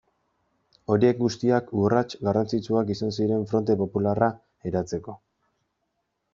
[0.93, 4.33] Horiek guztiak urrats garrantzitsuak izan ziren Fronte Popularra
[4.73, 5.19] eratzeko.